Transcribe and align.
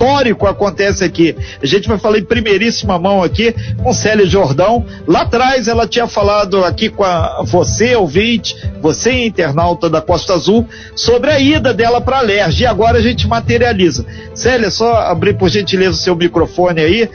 histórico 0.00 0.46
acontece 0.46 1.02
aqui. 1.02 1.34
A 1.60 1.66
gente 1.66 1.88
vai 1.88 1.98
falar 1.98 2.18
em 2.18 2.24
primeiríssima 2.24 3.00
mão 3.00 3.20
aqui 3.20 3.52
com 3.82 3.92
Célia 3.92 4.24
Jordão. 4.24 4.86
Lá 5.08 5.22
atrás 5.22 5.66
ela 5.66 5.88
tinha 5.88 6.06
falado 6.06 6.64
aqui 6.64 6.88
com 6.88 7.02
a, 7.02 7.42
você, 7.44 7.96
ouvinte, 7.96 8.54
você 8.80 9.26
internauta 9.26 9.90
da 9.90 10.00
Costa 10.00 10.34
Azul, 10.34 10.68
sobre 10.94 11.32
a 11.32 11.40
ida 11.40 11.74
dela 11.74 12.00
para 12.00 12.18
a 12.18 12.20
Lerge. 12.20 12.62
E 12.62 12.66
agora 12.66 12.98
a 12.98 13.02
gente 13.02 13.26
materializa. 13.26 14.06
Célia, 14.36 14.70
só 14.70 14.98
abrir 14.98 15.36
por 15.36 15.48
gentileza 15.48 15.90
o 15.90 16.00
seu 16.00 16.14
microfone 16.14 16.80
aí 16.80 17.10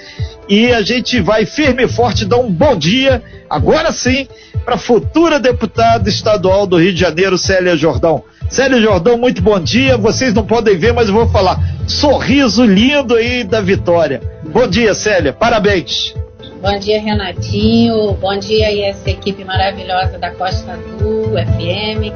e 0.50 0.74
a 0.74 0.82
gente 0.82 1.22
vai 1.22 1.46
firme 1.46 1.86
e 1.86 1.88
forte 1.88 2.26
dar 2.26 2.40
um 2.40 2.52
bom 2.52 2.76
dia, 2.76 3.24
agora 3.50 3.94
sim, 3.94 4.28
para 4.66 4.76
a 4.76 4.78
futura 4.78 5.40
deputada 5.40 6.10
estadual 6.10 6.68
do 6.68 6.76
Rio 6.76 6.94
de 6.94 7.00
Janeiro, 7.00 7.38
Célia 7.38 7.78
Jordão. 7.78 8.26
Célia 8.54 8.80
Jordão, 8.80 9.18
muito 9.18 9.42
bom 9.42 9.60
dia. 9.60 9.98
Vocês 9.98 10.32
não 10.32 10.46
podem 10.46 10.78
ver, 10.78 10.94
mas 10.94 11.08
eu 11.08 11.16
vou 11.16 11.28
falar. 11.28 11.60
Sorriso 11.88 12.64
lindo 12.64 13.16
aí 13.16 13.44
da 13.44 13.60
vitória. 13.60 14.22
Bom 14.44 14.68
dia, 14.68 14.94
Célia. 14.94 15.34
Parabéns. 15.34 16.14
Bom 16.62 16.78
dia, 16.78 17.02
Renatinho. 17.02 18.14
Bom 18.14 18.38
dia 18.38 18.68
aí 18.68 18.82
essa 18.82 19.10
equipe 19.10 19.44
maravilhosa 19.44 20.20
da 20.20 20.30
Costa 20.30 20.74
Azul 20.74 21.32
FM, 21.32 22.14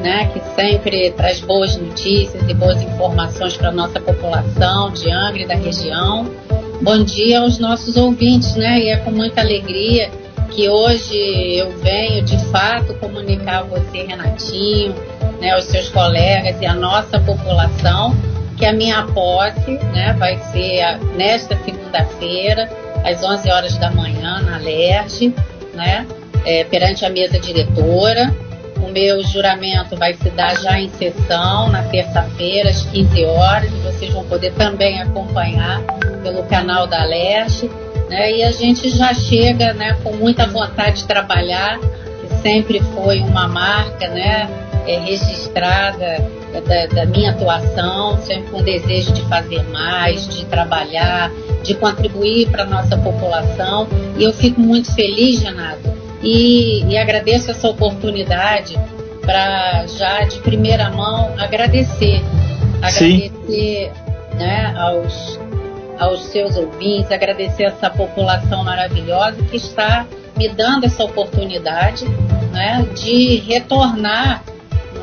né, 0.00 0.30
que 0.32 0.40
sempre 0.54 1.10
traz 1.16 1.40
boas 1.40 1.76
notícias 1.76 2.48
e 2.48 2.54
boas 2.54 2.80
informações 2.80 3.56
para 3.56 3.70
a 3.70 3.72
nossa 3.72 3.98
população 3.98 4.92
de 4.92 5.10
Angra 5.10 5.42
e 5.42 5.46
da 5.48 5.56
região. 5.56 6.30
Bom 6.80 7.02
dia 7.02 7.40
aos 7.40 7.58
nossos 7.58 7.96
ouvintes, 7.96 8.54
né? 8.54 8.78
E 8.78 8.88
é 8.88 8.98
com 8.98 9.10
muita 9.10 9.40
alegria 9.40 10.10
que 10.54 10.68
hoje 10.68 11.16
eu 11.56 11.70
venho 11.78 12.22
de 12.24 12.38
fato 12.50 12.94
comunicar 12.94 13.60
a 13.60 13.62
você, 13.62 14.02
Renatinho, 14.02 14.94
né, 15.40 15.60
seus 15.62 15.88
colegas 15.88 16.60
e 16.60 16.66
à 16.66 16.74
nossa 16.74 17.18
população 17.18 18.14
que 18.56 18.66
a 18.66 18.72
minha 18.72 19.02
posse 19.08 19.72
né, 19.92 20.14
vai 20.18 20.38
ser 20.52 20.98
nesta 21.16 21.56
segunda-feira, 21.64 22.70
às 23.04 23.22
11 23.24 23.50
horas 23.50 23.76
da 23.76 23.90
manhã, 23.90 24.40
na 24.40 24.58
LERJ, 24.58 25.34
né, 25.74 26.06
é, 26.44 26.62
perante 26.64 27.04
a 27.04 27.10
mesa 27.10 27.40
diretora. 27.40 28.32
O 28.80 28.88
meu 28.88 29.22
juramento 29.24 29.96
vai 29.96 30.14
se 30.14 30.28
dar 30.30 30.56
já 30.60 30.78
em 30.78 30.90
sessão, 30.90 31.70
na 31.70 31.82
terça-feira, 31.84 32.68
às 32.68 32.84
15 32.86 33.24
horas, 33.24 33.70
e 33.72 33.76
vocês 33.78 34.12
vão 34.12 34.24
poder 34.24 34.52
também 34.52 35.00
acompanhar 35.00 35.82
pelo 36.22 36.42
canal 36.44 36.86
da 36.86 37.02
LERJ. 37.04 37.70
Né, 38.08 38.32
e 38.36 38.42
a 38.42 38.52
gente 38.52 38.90
já 38.90 39.14
chega 39.14 39.72
né, 39.72 39.96
com 40.02 40.12
muita 40.12 40.46
vontade 40.46 40.98
de 40.98 41.04
trabalhar, 41.06 41.78
que 41.78 42.42
sempre 42.42 42.80
foi 42.94 43.20
uma 43.20 43.48
marca, 43.48 44.08
né, 44.08 44.48
é, 44.86 44.98
registrada 44.98 46.18
da, 46.60 46.86
da, 46.86 47.06
minha 47.06 47.30
atuação, 47.30 48.18
sempre 48.22 48.50
com 48.50 48.62
desejo 48.62 49.12
de 49.12 49.22
fazer 49.22 49.62
mais, 49.70 50.28
de 50.28 50.44
trabalhar, 50.46 51.30
de 51.62 51.74
contribuir 51.74 52.48
para 52.50 52.64
a 52.64 52.66
nossa 52.66 52.96
população. 52.96 53.88
E 54.18 54.22
eu 54.22 54.32
fico 54.32 54.60
muito 54.60 54.92
feliz, 54.94 55.40
Renato, 55.40 55.90
e, 56.22 56.84
e 56.84 56.98
agradeço 56.98 57.50
essa 57.50 57.68
oportunidade 57.68 58.78
para 59.22 59.86
já 59.86 60.24
de 60.24 60.38
primeira 60.40 60.90
mão 60.90 61.32
agradecer. 61.38 62.22
Agradecer 62.82 63.92
né, 64.34 64.74
aos, 64.76 65.38
aos 66.02 66.24
seus 66.26 66.56
ouvintes, 66.56 67.12
agradecer 67.12 67.64
essa 67.64 67.88
população 67.88 68.64
maravilhosa 68.64 69.40
que 69.44 69.56
está 69.56 70.04
me 70.36 70.48
dando 70.48 70.84
essa 70.84 71.04
oportunidade 71.04 72.04
né, 72.50 72.84
de 72.94 73.36
retornar 73.36 74.42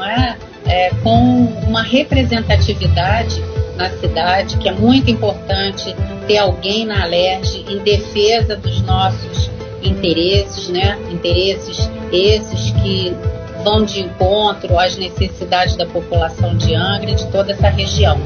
é? 0.01 0.35
é, 0.65 0.89
com 1.01 1.45
uma 1.67 1.81
representatividade 1.81 3.41
na 3.77 3.89
cidade, 3.91 4.57
que 4.57 4.67
é 4.67 4.73
muito 4.73 5.09
importante 5.09 5.95
ter 6.27 6.37
alguém 6.37 6.85
na 6.85 7.03
Alerj 7.03 7.65
em 7.69 7.77
defesa 7.79 8.57
dos 8.57 8.81
nossos 8.81 9.49
interesses, 9.81 10.67
né? 10.67 10.99
Interesses 11.09 11.89
esses 12.11 12.71
que 12.71 13.15
vão 13.63 13.85
de 13.85 14.01
encontro 14.01 14.77
às 14.77 14.97
necessidades 14.97 15.77
da 15.77 15.85
população 15.85 16.57
de 16.57 16.75
Angra 16.75 17.11
e 17.11 17.15
de 17.15 17.27
toda 17.27 17.53
essa 17.53 17.69
região. 17.69 18.19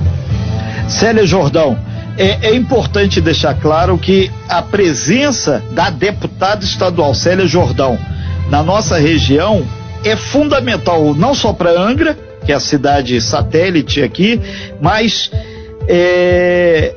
Célia 0.87 1.25
Jordão, 1.25 1.77
é, 2.17 2.47
é, 2.49 2.55
importante 2.55 3.19
deixar 3.19 3.55
claro 3.55 3.97
que 3.97 4.31
a 4.47 4.61
presença 4.61 5.63
da 5.71 5.89
deputada 5.89 6.63
estadual 6.63 7.13
Célia 7.13 7.47
Jordão 7.47 7.97
na 8.49 8.61
nossa 8.61 8.97
região 8.97 9.65
é 10.03 10.15
fundamental 10.15 11.13
não 11.15 11.33
só 11.33 11.53
para 11.53 11.71
Angra, 11.71 12.17
que 12.45 12.51
é 12.51 12.55
a 12.55 12.59
cidade 12.59 13.19
satélite 13.21 14.01
aqui, 14.01 14.39
mas 14.81 15.31
é, 15.87 16.93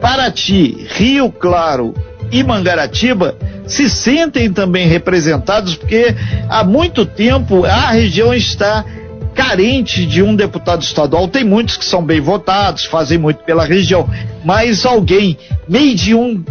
Paraty, 0.00 0.86
Rio 0.90 1.30
Claro 1.30 1.94
e 2.30 2.42
Mangaratiba 2.42 3.36
se 3.66 3.88
sentem 3.88 4.52
também 4.52 4.86
representados, 4.86 5.74
porque 5.74 6.14
há 6.48 6.62
muito 6.62 7.06
tempo 7.06 7.64
a 7.64 7.90
região 7.90 8.34
está 8.34 8.84
carente 9.34 10.06
de 10.06 10.22
um 10.22 10.34
deputado 10.34 10.82
estadual. 10.82 11.28
Tem 11.28 11.44
muitos 11.44 11.76
que 11.76 11.84
são 11.84 12.02
bem 12.02 12.20
votados, 12.20 12.84
fazem 12.84 13.18
muito 13.18 13.42
pela 13.44 13.64
região, 13.64 14.08
mas 14.44 14.86
alguém 14.86 15.36
meio 15.68 15.94
de 15.94 16.14
um 16.14 16.42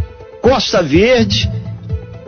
Costa 0.42 0.84
Verde 0.84 1.50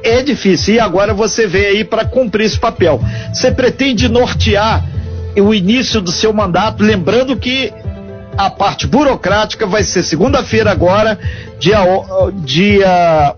é 0.01 0.21
difícil. 0.21 0.75
E 0.75 0.79
agora 0.79 1.13
você 1.13 1.45
vem 1.45 1.65
aí 1.65 1.83
para 1.83 2.05
cumprir 2.05 2.45
esse 2.45 2.57
papel. 2.57 3.01
Você 3.33 3.51
pretende 3.51 4.07
nortear 4.07 4.83
o 5.35 5.53
início 5.53 5.99
do 5.99 6.11
seu 6.11 6.31
mandato, 6.31 6.81
lembrando 6.81 7.35
que 7.35 7.73
a 8.37 8.49
parte 8.49 8.87
burocrática 8.87 9.65
vai 9.65 9.83
ser 9.83 10.03
segunda-feira 10.03 10.71
agora, 10.71 11.17
dia, 11.59 11.79
dia 12.43 13.35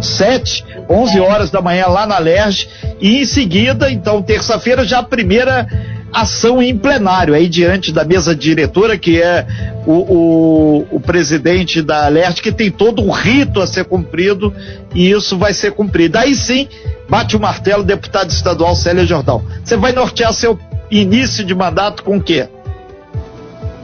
7, 0.00 0.64
11 0.88 1.20
horas 1.20 1.50
da 1.50 1.60
manhã 1.60 1.86
lá 1.86 2.06
na 2.06 2.18
LERJ, 2.18 2.68
e 3.00 3.22
em 3.22 3.24
seguida, 3.24 3.90
então, 3.90 4.22
terça-feira, 4.22 4.84
já 4.84 4.98
a 4.98 5.02
primeira 5.02 5.66
ação 6.12 6.62
em 6.62 6.76
plenário, 6.76 7.34
aí 7.34 7.48
diante 7.48 7.92
da 7.92 8.04
mesa 8.04 8.34
diretora, 8.34 8.96
que 8.96 9.20
é 9.20 9.46
o, 9.86 9.92
o, 9.92 10.86
o 10.92 11.00
presidente 11.00 11.82
da 11.82 12.06
Alert, 12.06 12.40
que 12.40 12.50
tem 12.50 12.70
todo 12.70 13.02
um 13.02 13.10
rito 13.10 13.60
a 13.60 13.66
ser 13.66 13.84
cumprido 13.84 14.52
e 14.94 15.10
isso 15.10 15.36
vai 15.36 15.52
ser 15.52 15.72
cumprido. 15.72 16.16
Aí 16.16 16.34
sim, 16.34 16.68
bate 17.08 17.36
o 17.36 17.40
martelo, 17.40 17.84
deputado 17.84 18.30
estadual 18.30 18.74
Célia 18.74 19.04
Jordão. 19.04 19.44
Você 19.62 19.76
vai 19.76 19.92
nortear 19.92 20.32
seu 20.32 20.58
início 20.90 21.44
de 21.44 21.54
mandato 21.54 22.02
com 22.02 22.16
o 22.16 22.22
quê? 22.22 22.48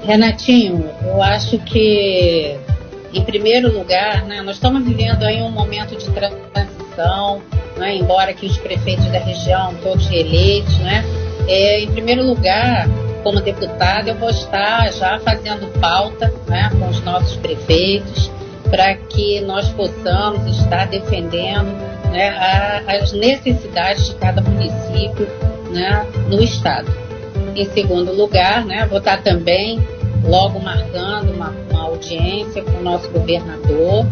Renatinho, 0.02 0.90
eu 1.04 1.22
acho 1.22 1.58
que, 1.58 2.56
em 3.12 3.24
primeiro 3.24 3.72
lugar, 3.72 4.24
né, 4.24 4.40
nós 4.42 4.56
estamos 4.56 4.84
vivendo 4.84 5.22
aí 5.22 5.42
um 5.42 5.50
momento 5.50 5.96
de 5.96 6.10
transição, 6.10 7.42
né, 7.76 7.96
embora 7.96 8.32
que 8.32 8.46
os 8.46 8.56
prefeitos 8.58 9.06
da 9.06 9.18
região, 9.18 9.74
todos 9.82 10.06
reeleitos, 10.06 10.78
né, 10.78 11.04
é, 11.48 11.80
em 11.80 11.90
primeiro 11.90 12.24
lugar, 12.24 12.88
como 13.22 13.40
deputada, 13.40 14.10
eu 14.10 14.14
vou 14.16 14.30
estar 14.30 14.92
já 14.92 15.18
fazendo 15.20 15.66
pauta 15.80 16.32
né, 16.48 16.70
com 16.78 16.88
os 16.88 17.00
nossos 17.02 17.36
prefeitos 17.36 18.30
para 18.70 18.94
que 18.94 19.40
nós 19.42 19.68
possamos 19.68 20.58
estar 20.58 20.86
defendendo 20.86 21.72
né, 22.10 22.30
a, 22.30 22.82
as 22.94 23.12
necessidades 23.12 24.08
de 24.08 24.14
cada 24.16 24.40
município 24.40 25.28
né, 25.70 26.06
no 26.28 26.42
estado. 26.42 26.90
Em 27.54 27.64
segundo 27.66 28.12
lugar, 28.12 28.64
né, 28.64 28.86
vou 28.86 28.98
estar 28.98 29.22
também 29.22 29.78
logo 30.24 30.60
marcando 30.60 31.32
uma, 31.32 31.54
uma 31.70 31.82
audiência 31.82 32.62
com 32.62 32.78
o 32.78 32.82
nosso 32.82 33.08
governador 33.10 34.06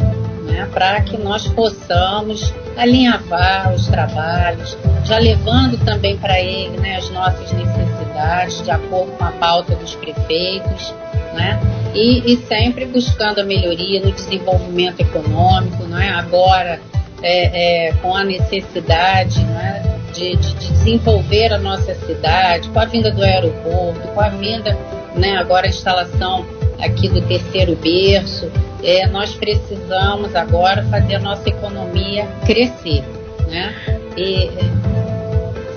né, 0.50 0.68
para 0.72 1.00
que 1.02 1.16
nós 1.16 1.46
possamos 1.48 2.52
alinhavar 2.76 3.72
os 3.72 3.86
trabalhos, 3.86 4.76
já 5.04 5.18
levando 5.18 5.82
também 5.84 6.16
para 6.16 6.40
ele 6.40 6.76
né, 6.78 6.96
as 6.96 7.10
nossas 7.10 7.52
necessidades, 7.52 8.62
de 8.62 8.70
acordo 8.70 9.12
com 9.12 9.24
a 9.24 9.32
pauta 9.32 9.74
dos 9.76 9.94
prefeitos, 9.94 10.94
né, 11.34 11.60
e, 11.94 12.32
e 12.32 12.36
sempre 12.46 12.84
buscando 12.86 13.40
a 13.40 13.44
melhoria 13.44 14.00
no 14.00 14.12
desenvolvimento 14.12 15.00
econômico, 15.00 15.84
né, 15.84 16.10
agora 16.10 16.80
é, 17.22 17.88
é, 17.88 17.92
com 17.94 18.16
a 18.16 18.24
necessidade 18.24 19.44
né, 19.44 19.82
de, 20.12 20.36
de, 20.36 20.54
de, 20.54 20.72
desenvolver 20.72 21.52
a 21.52 21.58
nossa 21.58 21.94
cidade, 21.94 22.68
com 22.70 22.80
a 22.80 22.84
vinda 22.86 23.10
do 23.10 23.22
aeroporto, 23.22 24.00
com 24.08 24.20
a 24.20 24.28
vinda, 24.28 24.76
né, 25.14 25.36
agora 25.36 25.66
a 25.66 25.70
instalação 25.70 26.44
aqui 26.78 27.08
do 27.08 27.20
terceiro 27.22 27.76
berço, 27.76 28.50
é, 28.82 29.06
nós 29.06 29.34
precisamos 29.34 30.34
agora 30.34 30.82
fazer 30.84 31.16
a 31.16 31.20
nossa 31.20 31.48
economia 31.48 32.26
crescer. 32.46 33.04
Né? 33.48 33.74
E, 34.16 34.50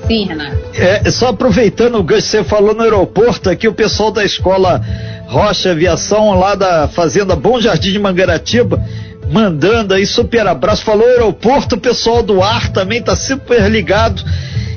sim, 0.07 0.25
Renato. 0.25 0.57
É, 0.73 1.09
só 1.11 1.29
aproveitando 1.29 1.99
o 1.99 2.05
que 2.05 2.19
você 2.21 2.43
falou 2.43 2.73
no 2.73 2.83
aeroporto, 2.83 3.49
aqui 3.49 3.67
o 3.67 3.73
pessoal 3.73 4.11
da 4.11 4.23
escola 4.23 4.81
Rocha 5.27 5.71
Aviação, 5.71 6.37
lá 6.37 6.55
da 6.55 6.87
Fazenda 6.87 7.35
Bom 7.35 7.59
Jardim 7.59 7.91
de 7.91 7.99
Mangaratiba, 7.99 8.81
mandando 9.31 9.93
aí 9.93 10.05
super 10.05 10.45
abraço. 10.47 10.83
Falou 10.83 11.07
aeroporto, 11.07 11.75
o 11.75 11.79
pessoal 11.79 12.21
do 12.21 12.41
ar 12.41 12.69
também 12.71 12.99
está 12.99 13.15
super 13.15 13.69
ligado. 13.69 14.23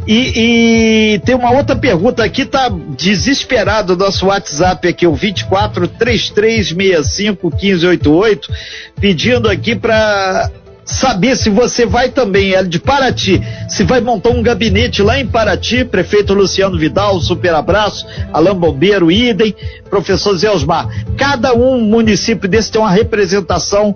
E, 0.06 1.14
e, 1.14 1.18
tem 1.20 1.34
uma 1.34 1.50
outra 1.50 1.74
pergunta 1.74 2.22
aqui, 2.22 2.44
tá 2.44 2.70
desesperado 2.96 3.96
nosso 3.96 4.26
WhatsApp 4.26 4.86
aqui, 4.86 5.06
o 5.06 5.14
24 5.14 5.88
3365 5.88 7.50
1588, 7.50 8.52
pedindo 9.00 9.50
aqui 9.50 9.74
para 9.74 10.48
saber 10.84 11.36
se 11.36 11.50
você 11.50 11.84
vai 11.84 12.10
também, 12.10 12.54
é 12.54 12.62
de 12.62 12.78
Paraty, 12.78 13.42
se 13.68 13.82
vai 13.82 14.00
montar 14.00 14.30
um 14.30 14.40
gabinete 14.40 15.02
lá 15.02 15.18
em 15.18 15.26
Paraty, 15.26 15.84
prefeito 15.84 16.32
Luciano 16.32 16.78
Vidal, 16.78 17.20
super 17.20 17.52
abraço, 17.52 18.06
Alain 18.32 18.54
Bombeiro, 18.54 19.10
idem, 19.10 19.54
professor 19.90 20.36
Zé 20.36 20.48
Osmar. 20.48 20.88
Cada 21.16 21.52
um 21.52 21.80
município 21.80 22.48
desse 22.48 22.70
tem 22.70 22.80
uma 22.80 22.90
representação 22.90 23.94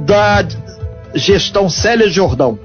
da 0.00 0.46
gestão 1.14 1.68
Célia 1.68 2.08
Jordão. 2.08 2.58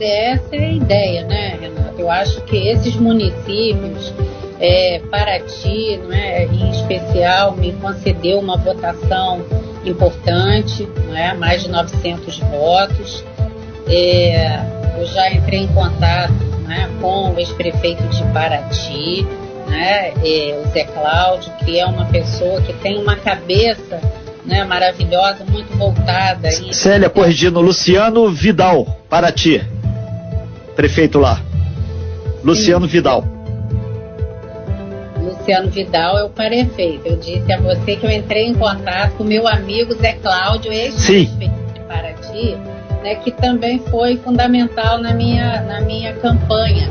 Essa 0.00 0.54
é 0.54 0.64
a 0.64 0.72
ideia, 0.72 1.24
né, 1.24 1.58
Renato? 1.60 1.75
Eu 1.98 2.10
acho 2.10 2.40
que 2.42 2.56
esses 2.68 2.96
municípios, 2.96 4.12
é, 4.60 5.00
Paraty, 5.10 6.00
é, 6.10 6.44
em 6.44 6.70
especial, 6.70 7.56
me 7.56 7.72
concedeu 7.72 8.38
uma 8.38 8.56
votação 8.56 9.44
importante, 9.84 10.86
é, 11.14 11.32
mais 11.34 11.62
de 11.62 11.70
900 11.70 12.38
votos. 12.40 13.24
É, 13.88 14.60
eu 14.98 15.06
já 15.06 15.30
entrei 15.30 15.60
em 15.60 15.68
contato 15.68 16.32
né, 16.66 16.88
com 17.00 17.32
o 17.32 17.38
ex-prefeito 17.38 18.02
de 18.08 18.22
Paraty, 18.32 19.26
né, 19.68 20.12
é, 20.24 20.62
o 20.62 20.68
Zé 20.72 20.84
Cláudio, 20.84 21.52
que 21.64 21.78
é 21.78 21.86
uma 21.86 22.04
pessoa 22.06 22.60
que 22.60 22.72
tem 22.74 22.98
uma 22.98 23.16
cabeça 23.16 24.00
né, 24.44 24.64
maravilhosa, 24.64 25.44
muito 25.50 25.76
voltada. 25.76 26.50
Célia 26.72 27.08
corrigindo, 27.08 27.60
Luciano 27.60 28.30
Vidal, 28.30 28.84
Paraty 29.08 29.76
prefeito 30.76 31.18
lá. 31.18 31.40
Luciano. 32.46 32.86
Vidal. 32.86 33.24
Luciano 35.20 35.68
Vidal 35.68 36.16
é 36.16 36.22
o 36.22 36.28
prefeito. 36.28 37.04
Eu 37.04 37.16
disse 37.16 37.52
a 37.52 37.58
você 37.58 37.96
que 37.96 38.06
eu 38.06 38.10
entrei 38.10 38.46
em 38.46 38.54
contato 38.54 39.14
com 39.16 39.24
meu 39.24 39.48
amigo 39.48 39.92
Zé 39.96 40.12
Cláudio, 40.12 40.72
ex-prefeito 40.72 41.72
de 41.74 41.80
Paraty, 41.80 42.56
né, 43.02 43.16
que 43.16 43.32
também 43.32 43.80
foi 43.90 44.16
fundamental 44.18 44.98
na 44.98 45.12
minha, 45.12 45.60
na 45.62 45.80
minha 45.80 46.12
campanha 46.14 46.88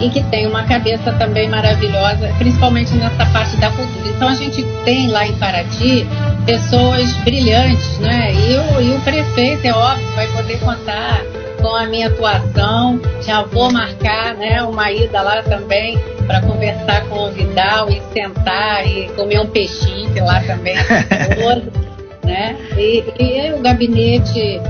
e 0.00 0.08
que 0.08 0.24
tem 0.24 0.46
uma 0.48 0.64
cabeça 0.64 1.12
também 1.12 1.48
maravilhosa, 1.48 2.34
principalmente 2.38 2.92
nessa 2.94 3.26
parte 3.26 3.56
da 3.58 3.70
cultura. 3.70 4.08
Então 4.08 4.26
a 4.26 4.34
gente 4.34 4.64
tem 4.84 5.06
lá 5.08 5.24
em 5.24 5.36
Paraty 5.36 6.04
pessoas 6.44 7.12
brilhantes, 7.18 7.98
né? 7.98 8.32
E 8.32 8.56
o, 8.56 8.80
e 8.80 8.96
o 8.96 9.00
prefeito, 9.02 9.64
é 9.64 9.72
óbvio, 9.72 10.06
vai 10.16 10.26
poder 10.28 10.58
contar 10.58 11.22
com 11.60 11.74
a 11.74 11.86
minha 11.86 12.08
atuação. 12.08 13.00
Já 13.22 13.42
vou 13.42 13.70
marcar 13.72 14.34
né, 14.34 14.62
uma 14.62 14.90
ida 14.90 15.20
lá 15.22 15.42
também 15.42 15.98
para 16.26 16.40
conversar 16.42 17.08
com 17.08 17.28
o 17.28 17.32
Vidal 17.32 17.90
e 17.90 18.00
sentar 18.12 18.86
e 18.86 19.08
comer 19.10 19.40
um 19.40 19.46
peixinho, 19.46 20.12
que 20.12 20.20
lá 20.20 20.40
também 20.42 20.74
é 20.76 20.80
né? 22.24 22.56
E, 22.76 23.04
e, 23.18 23.52
o 23.52 23.58
gabinete, 23.58 24.60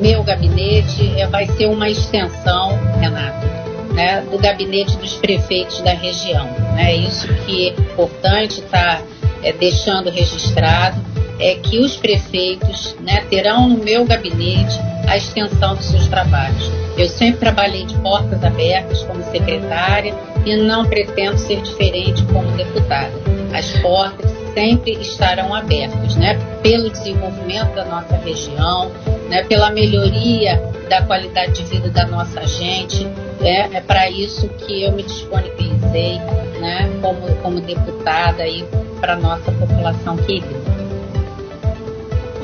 meu 0.00 0.22
gabinete, 0.22 1.12
é, 1.18 1.26
vai 1.26 1.46
ser 1.46 1.66
uma 1.66 1.88
extensão, 1.88 2.78
Renato, 2.98 3.46
né, 3.92 4.22
do 4.30 4.38
gabinete 4.38 4.96
dos 4.96 5.14
prefeitos 5.14 5.80
da 5.82 5.92
região. 5.92 6.46
Né? 6.74 6.96
Isso 6.96 7.28
que 7.44 7.68
é 7.68 7.70
importante 7.72 8.60
estar 8.60 8.98
tá, 8.98 9.02
é, 9.42 9.52
deixando 9.52 10.10
registrado 10.10 10.98
é 11.38 11.54
que 11.54 11.78
os 11.78 11.96
prefeitos 11.96 12.96
né, 13.00 13.24
terão 13.28 13.68
no 13.68 13.84
meu 13.84 14.04
gabinete 14.04 14.78
a 15.06 15.16
extensão 15.16 15.74
dos 15.74 15.86
seus 15.86 16.06
trabalhos. 16.08 16.70
Eu 16.96 17.08
sempre 17.08 17.40
trabalhei 17.40 17.84
de 17.86 17.94
portas 17.96 18.42
abertas 18.44 19.02
como 19.04 19.22
secretária 19.24 20.14
e 20.44 20.56
não 20.56 20.84
pretendo 20.86 21.38
ser 21.38 21.60
diferente 21.62 22.22
como 22.24 22.50
deputada. 22.52 23.12
As 23.52 23.70
portas 23.80 24.30
sempre 24.54 24.92
estarão 25.00 25.54
abertas, 25.54 26.16
né, 26.16 26.38
pelo 26.62 26.90
desenvolvimento 26.90 27.74
da 27.74 27.84
nossa 27.84 28.16
região, 28.16 28.90
né, 29.28 29.44
pela 29.44 29.70
melhoria 29.70 30.60
da 30.88 31.02
qualidade 31.02 31.52
de 31.52 31.62
vida 31.64 31.88
da 31.88 32.06
nossa 32.06 32.46
gente. 32.46 33.06
É, 33.40 33.76
é 33.76 33.80
para 33.80 34.10
isso 34.10 34.48
que 34.48 34.82
eu 34.82 34.92
me 34.92 35.02
disponibilizei, 35.02 36.18
né, 36.60 36.90
como, 37.00 37.34
como 37.36 37.60
deputada 37.60 38.42
aí 38.42 38.64
para 39.00 39.16
nossa 39.16 39.50
população 39.52 40.16
querida. 40.18 40.59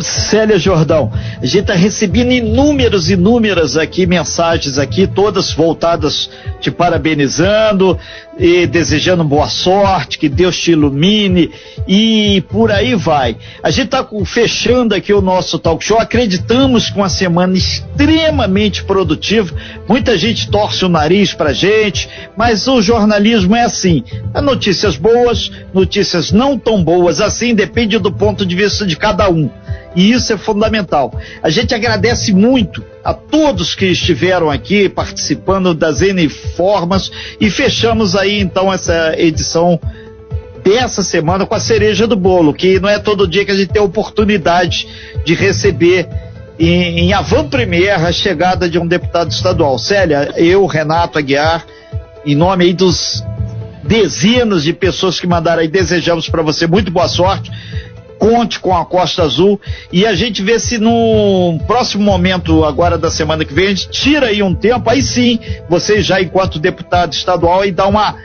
Célia 0.07 0.59
Jordão, 0.59 1.11
a 1.43 1.45
gente 1.45 1.63
está 1.63 1.75
recebendo 1.75 2.31
inúmeras, 2.31 3.11
inúmeras 3.11 3.77
aqui 3.77 4.07
mensagens 4.07 4.79
aqui, 4.79 5.07
todas 5.07 5.53
voltadas 5.53 6.31
te 6.61 6.71
parabenizando 6.71 7.99
e 8.39 8.67
desejando 8.67 9.25
boa 9.25 9.49
sorte, 9.49 10.19
que 10.19 10.29
Deus 10.29 10.59
te 10.59 10.73
ilumine 10.73 11.51
e 11.87 12.43
por 12.49 12.71
aí 12.71 12.95
vai. 12.95 13.37
A 13.63 13.71
gente 13.71 13.87
está 13.87 14.07
fechando 14.25 14.95
aqui 14.95 15.13
o 15.13 15.21
nosso 15.21 15.59
talk 15.59 15.85
show, 15.85 15.99
acreditamos 15.99 16.91
com 16.91 17.01
uma 17.01 17.09
semana 17.09 17.57
extremamente 17.57 18.85
produtiva, 18.85 19.55
muita 19.89 20.17
gente 20.19 20.51
torce 20.51 20.85
o 20.85 20.89
nariz 20.89 21.33
pra 21.33 21.53
gente, 21.53 22.09
mas 22.37 22.67
o 22.69 22.83
jornalismo 22.83 23.57
é 23.57 23.63
assim, 23.63 24.03
há 24.35 24.43
notícias 24.43 24.97
boas, 24.97 25.51
notícias 25.73 26.33
não 26.33 26.59
tão 26.59 26.83
boas 26.83 27.21
assim, 27.21 27.55
depende 27.55 27.99
do 27.99 28.13
ponto 28.13 28.45
de 28.45 28.55
vista 28.55 28.87
de 28.87 28.97
cada 28.97 29.31
um. 29.31 29.51
E 29.95 30.13
isso 30.13 30.31
é 30.31 30.37
fundamental. 30.37 31.19
A 31.43 31.49
gente 31.49 31.75
agradece 31.75 32.31
muito 32.35 32.85
a 33.07 33.15
todos 33.15 33.77
que 33.77 33.87
estiveram 33.87 34.51
aqui 34.51 34.89
participando 34.89 35.73
das 35.73 36.03
N 36.03 36.29
formas 36.29 37.13
e 37.41 37.49
fechamos 37.49 38.17
aí 38.17 38.41
então 38.41 38.73
essa 38.73 39.15
edição 39.17 39.79
dessa 40.65 41.05
semana 41.05 41.47
com 41.47 41.55
a 41.55 41.61
cereja 41.61 42.05
do 42.05 42.17
bolo, 42.17 42.53
que 42.53 42.81
não 42.81 42.89
é 42.89 42.99
todo 42.99 43.29
dia 43.29 43.45
que 43.45 43.53
a 43.53 43.55
gente 43.55 43.69
tem 43.69 43.81
a 43.81 43.85
oportunidade 43.85 44.89
de 45.25 45.35
receber 45.35 46.09
em, 46.59 46.99
em 46.99 47.13
avant 47.13 47.49
premier 47.49 47.95
a 48.05 48.11
chegada 48.11 48.69
de 48.69 48.77
um 48.77 48.89
deputado 48.89 49.31
estadual. 49.31 49.79
Célia, 49.79 50.33
eu, 50.35 50.67
Renato 50.67 51.17
Aguiar, 51.17 51.65
em 52.25 52.35
nome 52.35 52.65
aí 52.65 52.73
dos 52.73 53.23
dezenas 53.85 54.65
de 54.65 54.73
pessoas 54.73 55.21
que 55.21 55.29
mandaram 55.29 55.63
aí, 55.63 55.69
desejamos 55.69 56.29
para 56.29 56.43
você 56.43 56.67
muito 56.67 56.91
boa 56.91 57.07
sorte 57.07 57.53
conte 58.19 58.61
com 58.61 58.77
a 58.77 58.85
Costa 58.85 59.23
Azul 59.23 59.61
e 59.93 60.07
a 60.07 60.15
gente 60.15 60.43
vê 60.43 60.59
se 60.59 60.79
no 60.79 61.59
próximo 61.67 62.05
momento, 62.05 62.65
agora 62.65 62.99
da 62.99 63.11
semana 63.11 63.45
que 63.45 63.55
vem, 63.55 63.67
a 63.67 63.71
gente 63.71 63.89
tira 63.91 64.27
aí 64.27 64.43
um 64.43 64.55
tempo, 64.55 64.89
aí 64.89 65.03
sim, 65.03 65.39
você 65.69 66.03
já 66.03 66.21
enquanto 66.21 66.59
deputado 66.59 67.13
estadual 67.13 67.65
e 67.65 67.71
dá 67.71 67.87
uma 67.87 68.17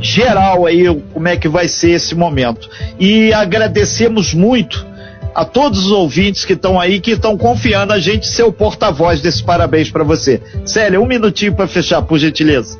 geral 0.00 0.66
aí 0.66 0.84
como 1.12 1.28
é 1.28 1.36
que 1.36 1.48
vai 1.48 1.68
ser 1.68 1.90
esse 1.90 2.14
momento. 2.14 2.68
E 2.98 3.32
agradecemos 3.32 4.32
muito 4.32 4.86
a 5.34 5.44
todos 5.44 5.86
os 5.86 5.92
ouvintes 5.92 6.44
que 6.44 6.54
estão 6.54 6.80
aí, 6.80 7.00
que 7.00 7.12
estão 7.12 7.36
confiando 7.36 7.92
a 7.92 7.98
gente 7.98 8.26
ser 8.26 8.42
o 8.42 8.52
porta-voz 8.52 9.20
desse 9.20 9.42
parabéns 9.42 9.90
para 9.90 10.02
você. 10.02 10.40
Célia, 10.64 11.00
um 11.00 11.06
minutinho 11.06 11.54
para 11.54 11.68
fechar, 11.68 12.02
por 12.02 12.18
gentileza. 12.18 12.78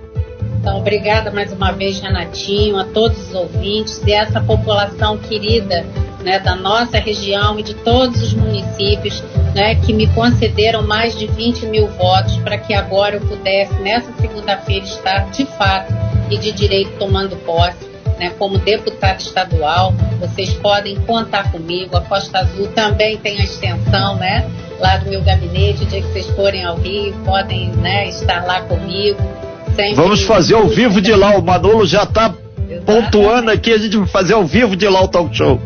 Então, 0.61 0.79
obrigada 0.79 1.31
mais 1.31 1.53
uma 1.53 1.73
vez, 1.73 2.01
Renatinho, 2.01 2.77
a 2.77 2.85
todos 2.85 3.29
os 3.29 3.35
ouvintes 3.35 4.03
e 4.07 4.13
essa 4.13 4.41
população 4.41 5.17
querida 5.17 5.87
né, 6.23 6.39
da 6.39 6.55
nossa 6.55 6.99
região 6.99 7.59
e 7.59 7.63
de 7.63 7.75
todos 7.75 8.23
os 8.23 8.35
municípios 8.35 9.23
né, 9.55 9.75
que 9.75 9.93
me 9.93 10.07
concederam 10.09 10.83
mais 10.83 11.19
de 11.19 11.27
20 11.27 11.67
mil 11.67 11.89
votos 11.89 12.37
para 12.39 12.59
que 12.59 12.75
agora 12.75 13.17
eu 13.17 13.21
pudesse, 13.21 13.75
nessa 13.81 14.13
segunda-feira, 14.21 14.85
estar 14.85 15.31
de 15.31 15.45
fato 15.45 15.93
e 16.31 16.39
de 16.39 16.53
direito 16.53 16.93
tomando 16.99 17.37
posse. 17.37 17.91
Né, 18.19 18.31
como 18.39 18.59
deputada 18.59 19.17
estadual, 19.17 19.95
vocês 20.21 20.53
podem 20.53 20.95
contar 21.07 21.51
comigo. 21.51 21.97
A 21.97 22.03
Costa 22.03 22.41
Azul 22.41 22.67
também 22.69 23.17
tem 23.17 23.41
a 23.41 23.45
extensão, 23.45 24.17
né, 24.17 24.47
lá 24.79 24.99
do 24.99 25.09
meu 25.09 25.23
gabinete. 25.23 25.85
O 25.85 25.87
dia 25.87 26.03
que 26.03 26.09
vocês 26.09 26.27
forem 26.37 26.63
ao 26.63 26.77
Rio, 26.77 27.15
podem 27.25 27.71
né, 27.77 28.11
estar 28.11 28.45
lá 28.45 28.61
comigo. 28.61 29.19
Sempre 29.75 29.95
Vamos 29.95 30.21
fazer 30.25 30.55
ao 30.55 30.69
vivo 30.69 31.01
de 31.01 31.15
lá. 31.15 31.35
O 31.39 31.43
Manolo 31.43 31.87
já 31.87 32.03
está 32.03 32.35
pontuando 32.85 33.51
aqui. 33.51 33.73
A 33.73 33.79
gente 33.79 33.97
vai 33.97 34.07
fazer 34.07 34.35
ao 34.35 34.45
vivo 34.45 34.77
de 34.77 34.87
lá 34.87 35.03
o 35.03 35.09
talk 35.09 35.35
show. 35.35 35.59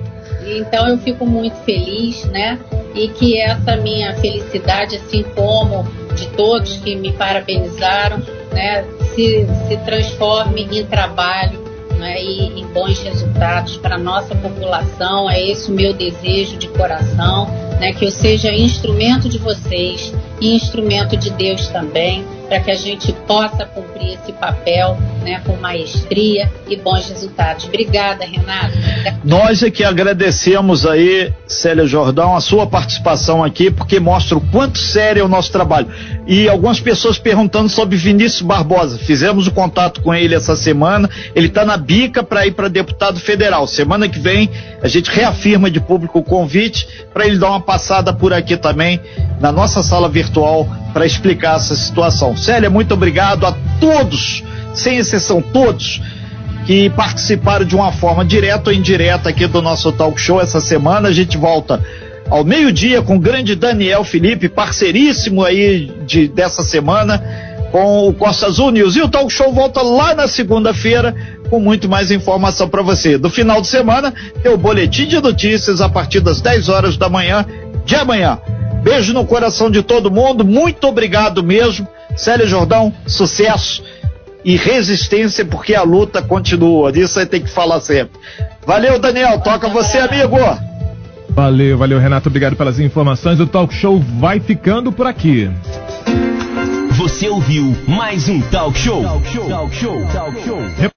Então 0.47 0.89
eu 0.89 0.99
fico 0.99 1.27
muito 1.27 1.57
feliz, 1.65 2.25
né? 2.27 2.59
E 2.95 3.09
que 3.09 3.41
essa 3.41 3.77
minha 3.77 4.15
felicidade, 4.15 4.97
assim 4.97 5.23
como 5.35 5.85
de 6.15 6.29
todos 6.29 6.77
que 6.77 6.95
me 6.95 7.13
parabenizaram, 7.13 8.23
né, 8.53 8.85
se, 9.15 9.47
se 9.67 9.77
transforme 9.79 10.63
em 10.71 10.85
trabalho 10.87 11.65
né, 11.99 12.23
e 12.23 12.61
em 12.61 12.67
bons 12.67 13.01
resultados 13.03 13.77
para 13.77 13.97
a 13.97 13.99
nossa 13.99 14.35
população. 14.35 15.29
É 15.31 15.41
esse 15.41 15.71
o 15.71 15.75
meu 15.75 15.93
desejo 15.93 16.57
de 16.57 16.69
coração, 16.69 17.49
né, 17.81 17.93
que 17.93 18.05
eu 18.05 18.11
seja 18.11 18.53
instrumento 18.53 19.29
de 19.29 19.39
vocês 19.39 20.13
e 20.41 20.55
instrumento 20.55 21.17
de 21.17 21.31
Deus 21.31 21.69
também, 21.69 22.25
para 22.49 22.61
que 22.61 22.71
a 22.71 22.75
gente 22.75 23.13
possa 23.27 23.65
cumprir 23.65 24.15
esse 24.15 24.33
papel 24.33 24.97
né, 25.25 25.41
com 25.45 25.57
maestria 25.57 26.53
e 26.69 26.77
bons 26.77 27.09
resultados. 27.09 27.65
Obrigada, 27.65 28.25
Renato. 28.25 28.77
Nós 29.25 29.63
é 29.63 29.71
que 29.71 29.83
agradecemos 29.83 30.85
aí, 30.87 31.33
Célia 31.47 31.87
Jordão, 31.87 32.37
a 32.37 32.41
sua 32.41 32.67
participação 32.67 33.43
aqui, 33.43 33.71
porque 33.71 33.99
mostra 33.99 34.37
o 34.37 34.41
quanto 34.41 34.79
sério 34.79 35.23
é 35.23 35.25
o 35.25 35.29
nosso 35.29 35.51
trabalho. 35.51 35.89
E 36.27 36.49
algumas 36.49 36.79
pessoas 36.79 37.19
perguntando 37.19 37.69
sobre 37.69 37.97
Vinícius 37.97 38.43
Barbosa. 38.43 38.99
Fizemos 38.99 39.47
o 39.47 39.53
contato 39.53 40.03
com 40.03 40.15
ele 40.15 40.35
essa 40.35 40.55
semana. 40.55 41.09
Ele 41.35 41.47
está 41.47 41.65
na 41.65 41.77
bica 41.77 42.23
para 42.23 42.47
ir 42.47 42.53
para 42.53 42.69
deputado 42.69 43.19
federal. 43.19 43.67
Semana 43.67 44.09
que 44.09 44.19
vem 44.19 44.51
a 44.83 44.89
gente 44.89 45.11
reafirma 45.11 45.71
de 45.71 45.81
público 45.81 46.19
o 46.19 46.23
convite 46.23 46.87
para 47.13 47.27
ele 47.27 47.39
dar 47.39 47.49
uma 47.49 47.61
passada 47.61 48.13
por 48.13 48.33
aqui 48.33 48.57
também 48.57 49.01
na 49.41 49.51
nossa 49.51 49.83
sala 49.83 50.09
virtual 50.09 50.69
para 50.93 51.07
explicar 51.07 51.57
essa 51.57 51.75
situação. 51.75 52.37
Célia, 52.37 52.69
muito 52.69 52.93
obrigado 52.95 53.47
a 53.47 53.53
todos 53.81 54.43
sem 54.75 54.99
exceção 54.99 55.41
todos, 55.41 56.03
que 56.67 56.91
participaram 56.91 57.65
de 57.65 57.77
uma 57.77 57.93
forma 57.93 58.25
direta 58.25 58.71
ou 58.71 58.77
indireta 58.77 59.29
aqui 59.29 59.47
do 59.47 59.63
nosso 59.63 59.93
talk 59.93 60.21
show 60.21 60.41
essa 60.41 60.61
semana. 60.61 61.09
A 61.09 61.13
gente 61.13 61.37
volta 61.37 61.83
ao 62.29 62.43
meio-dia 62.43 63.03
com 63.03 63.17
o 63.17 63.21
grande 63.21 63.55
Daniel 63.55 64.03
Felipe, 64.03 64.49
parceiríssimo 64.49 65.45
aí 65.45 65.93
de, 66.07 66.27
dessa 66.27 66.63
semana 66.63 67.23
com 67.71 68.09
o 68.09 68.15
Costa 68.15 68.47
Azul 68.47 68.71
News. 68.71 68.97
E 68.97 69.03
o 69.03 69.09
talk 69.09 69.33
show 69.33 69.53
volta 69.53 69.83
lá 69.83 70.15
na 70.15 70.27
segunda-feira 70.27 71.15
com 71.51 71.61
muito 71.61 71.89
mais 71.89 72.11
informação 72.11 72.69
para 72.69 72.83
você. 72.83 73.19
Do 73.19 73.29
final 73.29 73.61
de 73.61 73.67
semana, 73.67 74.15
tem 74.43 74.53
o 74.53 74.57
boletim 74.57 75.07
de 75.07 75.21
notícias 75.21 75.81
a 75.81 75.89
partir 75.89 76.21
das 76.21 76.41
10 76.41 76.69
horas 76.69 76.97
da 76.97 77.09
manhã 77.09 77.45
de 77.85 77.95
amanhã. 77.95 78.39
Beijo 78.83 79.13
no 79.13 79.25
coração 79.27 79.71
de 79.71 79.83
todo 79.83 80.11
mundo, 80.11 80.45
muito 80.45 80.87
obrigado 80.87 81.43
mesmo. 81.43 81.87
Célia 82.17 82.47
Jordão, 82.47 82.95
sucesso 83.07 83.83
e 84.45 84.57
resistência, 84.57 85.45
porque 85.45 85.75
a 85.75 85.83
luta 85.83 86.21
continua. 86.21 86.93
Disso 86.93 87.19
aí 87.19 87.27
tem 87.27 87.43
que 87.43 87.51
falar 87.51 87.81
sempre. 87.81 88.21
Valeu, 88.67 88.99
Daniel. 88.99 89.41
Toca 89.41 89.69
você, 89.69 89.99
amigo. 89.99 90.37
Valeu, 91.31 91.79
valeu, 91.79 91.99
Renato. 91.99 92.29
Obrigado 92.29 92.55
pelas 92.55 92.79
informações. 92.79 93.41
O 93.41 93.47
talk 93.47 93.75
show 93.75 93.99
vai 94.21 94.39
ficando 94.39 94.93
por 94.93 95.07
aqui. 95.07 95.51
Você 96.93 97.29
ouviu 97.29 97.77
mais 97.89 98.29
um 98.29 98.41
talk 98.41 98.79
show. 98.79 99.03
Talk 99.03 99.29
show. 99.29 99.49
Talk 99.49 99.75
show. 99.75 100.07
Talk 100.13 100.43
show. 100.45 100.91